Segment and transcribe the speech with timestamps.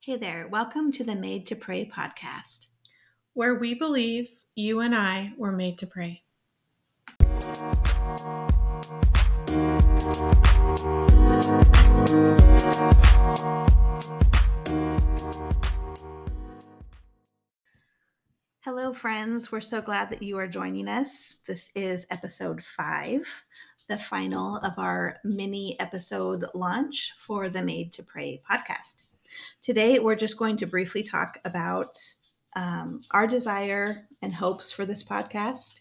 [0.00, 2.68] Hey there, welcome to the Made to Pray podcast,
[3.34, 6.22] where we believe you and I were made to pray.
[18.60, 19.50] Hello, friends.
[19.50, 21.38] We're so glad that you are joining us.
[21.48, 23.26] This is episode five,
[23.88, 29.08] the final of our mini episode launch for the Made to Pray podcast.
[29.62, 31.96] Today, we're just going to briefly talk about
[32.56, 35.80] um, our desire and hopes for this podcast.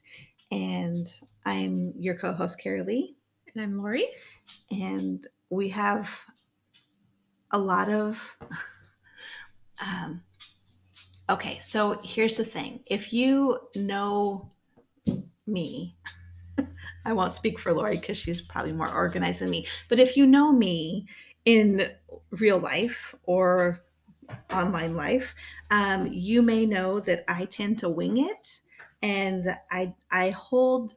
[0.52, 1.12] And
[1.46, 3.16] I'm your co host, Carrie Lee.
[3.54, 4.08] And I'm Lori.
[4.72, 6.10] And we have
[7.52, 8.20] a lot of.
[9.80, 10.22] um,
[11.30, 14.52] okay, so here's the thing if you know
[15.46, 15.96] me,
[17.06, 19.66] I won't speak for Lori because she's probably more organized than me.
[19.90, 21.08] But if you know me
[21.48, 21.90] in
[22.32, 23.82] real life or
[24.52, 25.34] online life,
[25.72, 28.60] um, you may know that I tend to wing it
[29.02, 30.96] and I I hold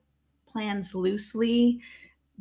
[0.48, 1.78] plans loosely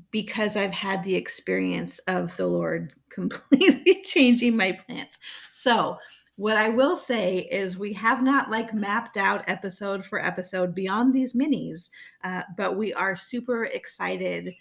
[0.10, 5.20] because I've had the experience of the Lord completely changing my plans.
[5.52, 5.96] So
[6.36, 11.14] what I will say is we have not like mapped out episode for episode beyond
[11.14, 11.92] these minis,
[12.24, 14.52] uh, but we are super excited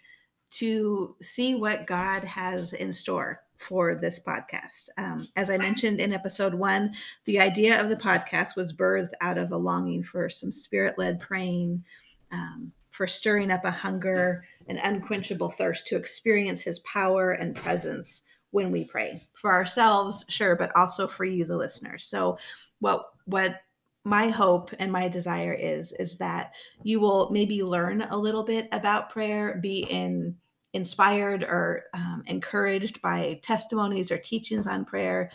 [0.51, 4.89] to see what God has in store for this podcast.
[4.97, 9.37] Um, as I mentioned in episode one, the idea of the podcast was birthed out
[9.37, 11.85] of a longing for some spirit led praying,
[12.31, 18.23] um, for stirring up a hunger, an unquenchable thirst to experience his power and presence
[18.51, 22.05] when we pray for ourselves, sure, but also for you, the listeners.
[22.05, 22.39] So,
[22.81, 23.61] what, what,
[24.09, 28.67] my hope and my desire is is that you will maybe learn a little bit
[28.73, 30.34] about prayer be in
[30.73, 35.31] inspired or um, encouraged by testimonies or teachings on prayer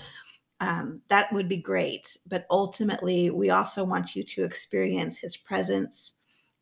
[0.59, 2.17] um, that would be great.
[2.27, 6.13] But ultimately we also want you to experience his presence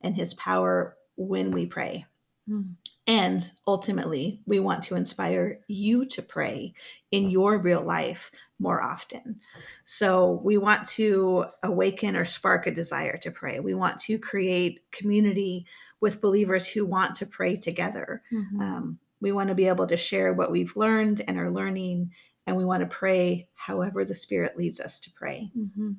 [0.01, 2.05] and his power when we pray
[2.49, 2.75] mm.
[3.07, 6.73] And ultimately, we want to inspire you to pray
[7.11, 9.39] in your real life more often.
[9.85, 13.59] So, we want to awaken or spark a desire to pray.
[13.59, 15.65] We want to create community
[15.99, 18.21] with believers who want to pray together.
[18.31, 18.61] Mm-hmm.
[18.61, 22.11] Um, we want to be able to share what we've learned and are learning,
[22.47, 25.51] and we want to pray however the Spirit leads us to pray.
[25.57, 25.91] Mm-hmm.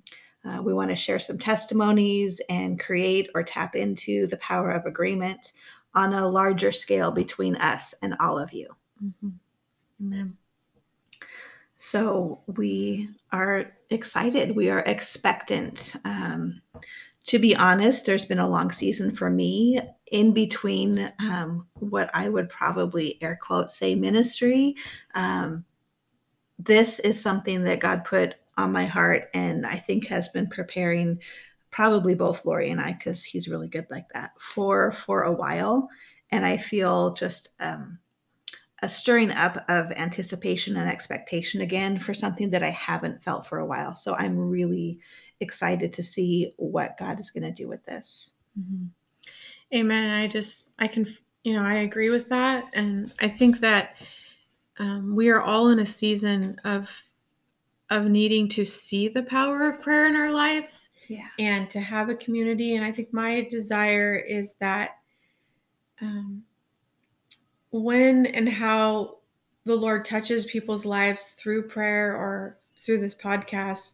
[0.45, 4.87] Uh, we want to share some testimonies and create or tap into the power of
[4.87, 5.53] agreement
[5.95, 8.69] on a larger scale between us and all of you.
[9.03, 9.29] Mm-hmm.
[10.01, 10.37] Amen.
[11.77, 14.55] So we are excited.
[14.55, 15.97] We are expectant.
[16.05, 16.63] Um,
[17.27, 19.81] to be honest, there's been a long season for me
[20.11, 24.77] in between um, what I would probably air quote say ministry.
[25.15, 25.65] Um,
[26.59, 31.19] this is something that God put on my heart and I think has been preparing
[31.73, 35.89] probably both Lori and I, because he's really good like that, for for a while.
[36.31, 37.99] And I feel just um,
[38.83, 43.59] a stirring up of anticipation and expectation again for something that I haven't felt for
[43.59, 43.95] a while.
[43.95, 44.99] So I'm really
[45.41, 48.33] excited to see what God is going to do with this.
[48.59, 48.87] Mm-hmm.
[49.77, 50.11] Amen.
[50.11, 52.65] I just, I can, you know, I agree with that.
[52.73, 53.97] And I think that
[54.79, 56.89] um, we are all in a season of,
[57.91, 61.29] of needing to see the power of prayer in our lives yeah.
[61.39, 62.77] and to have a community.
[62.77, 64.99] And I think my desire is that
[66.01, 66.43] um,
[67.71, 69.19] when and how
[69.65, 73.93] the Lord touches people's lives through prayer or through this podcast,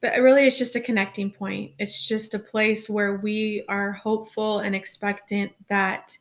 [0.00, 1.72] but really it's just a connecting point.
[1.78, 6.16] It's just a place where we are hopeful and expectant that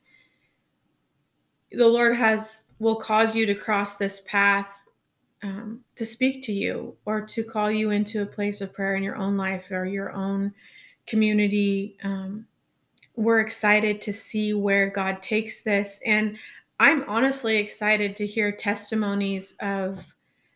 [1.72, 4.87] the Lord has will cause you to cross this path
[5.44, 9.03] um, to speak to you or to call you into a place of prayer in
[9.03, 10.53] your own life or your own
[11.06, 11.98] community.
[12.03, 12.48] Um,
[13.16, 16.00] we're excited to see where God takes this.
[16.06, 16.38] And
[16.80, 20.03] I'm honestly excited to hear testimonies of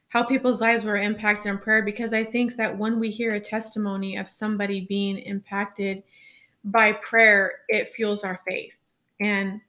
[0.10, 3.40] how people's lives were impacted in prayer because I think that when we hear a
[3.40, 6.04] testimony of somebody being impacted
[6.66, 8.76] by prayer, it fuels our faith.
[9.20, 9.62] And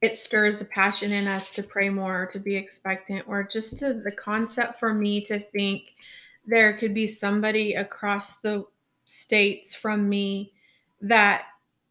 [0.00, 3.94] it stirs a passion in us to pray more, to be expectant, or just to
[3.94, 5.94] the concept for me to think
[6.46, 8.64] there could be somebody across the
[9.04, 10.52] states from me
[11.00, 11.42] that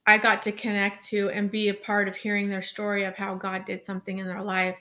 [0.06, 3.36] I got to connect to and be a part of hearing their story of how
[3.36, 4.78] God did something in their life.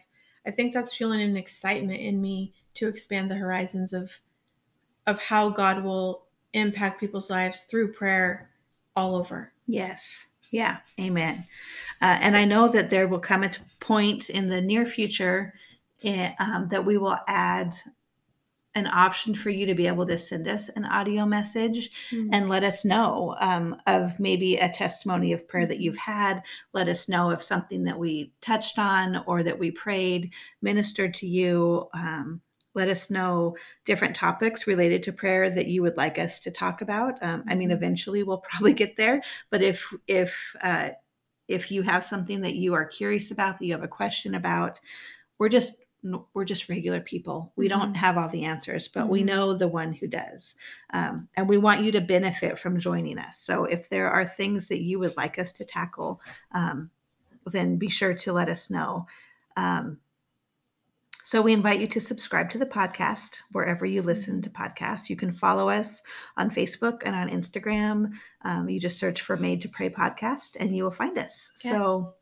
[0.46, 4.10] I think that's fueling an excitement in me to expand the horizons of
[5.06, 8.50] of how God will impact people's lives through prayer
[8.96, 9.52] all over.
[9.66, 10.26] Yes.
[10.50, 11.46] Yeah, amen.
[12.00, 13.50] Uh, and I know that there will come a
[13.80, 15.54] point in the near future
[16.02, 17.74] in, eh, um, that we will add
[18.74, 22.28] an option for you to be able to send us an audio message Mm.
[22.32, 26.42] and let us know um, of maybe a testimony of prayer that you've had.
[26.74, 31.26] Let us know if something that we touched on or that we prayed ministered to
[31.26, 31.88] you.
[31.94, 32.42] Um,
[32.76, 36.82] let us know different topics related to prayer that you would like us to talk
[36.82, 37.18] about.
[37.22, 37.72] Um, I mean, Mhm.
[37.72, 40.90] eventually we'll probably get there, but if if uh,
[41.48, 44.80] if you have something that you are curious about, that you have a question about,
[45.38, 45.74] we're just
[46.34, 47.52] we're just regular people.
[47.56, 47.96] We don't Mhm.
[47.96, 49.24] have all the answers, but we Mhm.
[49.24, 50.54] know the one who does.
[50.90, 53.38] Um, and we want you to benefit from joining us.
[53.40, 56.20] So if there are things that you would like us to tackle,
[56.52, 56.90] um,
[57.46, 59.06] then be sure to let us know.
[59.56, 60.00] Um,
[61.26, 65.10] so we invite you to subscribe to the podcast wherever you listen to podcasts.
[65.10, 66.00] You can follow us
[66.36, 68.12] on Facebook and on Instagram.
[68.42, 71.50] Um, you just search for Made to Pray podcast and you will find us.
[71.56, 72.12] So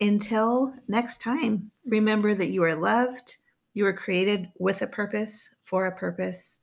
[0.00, 3.36] until next time, remember that you are loved,
[3.74, 6.60] you were created with a purpose, for a purpose,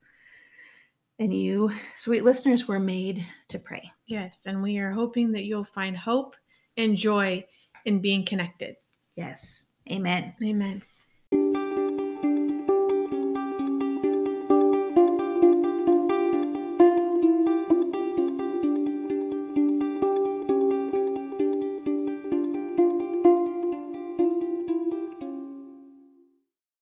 [1.18, 3.92] and you, sweet listeners, were made to pray.
[4.06, 6.34] Yes, and we are hoping that you'll find hope
[6.78, 7.44] and joy
[7.84, 8.76] in being connected.
[9.16, 9.66] Yes.
[9.90, 10.32] Amen.
[10.42, 10.82] Amen.